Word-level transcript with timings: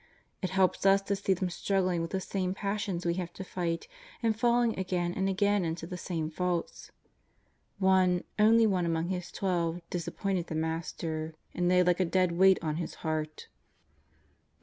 It 0.41 0.49
helps 0.49 0.83
us 0.83 1.03
to 1.03 1.15
see 1.15 1.35
them 1.35 1.51
struggling 1.51 2.01
with 2.01 2.09
the 2.09 2.19
same 2.19 2.55
passions 2.55 3.05
we 3.05 3.13
have 3.21 3.31
to 3.33 3.43
fight, 3.43 3.87
and 4.23 4.35
falling 4.35 4.79
again 4.79 5.13
and 5.13 5.29
again 5.29 5.63
into 5.63 5.85
the 5.85 5.95
same 5.95 6.31
faults. 6.31 6.91
One, 7.77 8.23
one 8.35 8.47
only 8.63 8.63
among 8.63 9.09
His 9.09 9.31
Twelve 9.31 9.79
disappointed 9.91 10.47
the 10.47 10.55
Master 10.55 11.35
and 11.53 11.67
lay 11.69 11.83
like 11.83 11.99
a 11.99 12.05
dead 12.05 12.31
weight 12.31 12.57
on 12.63 12.77
His 12.77 12.95
Heart, 13.05 13.45
that 13.45 13.45
278 13.45 13.45
JESUS 13.45 13.45
OF 13.45 13.49
NAZAEETH. 13.51 14.49